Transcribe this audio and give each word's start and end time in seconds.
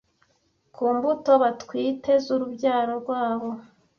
ku 0.75 0.83
mbuto 0.95 1.31
batwite 1.43 2.11
z’urubyaro 2.23 2.93
rwabo 3.01 3.49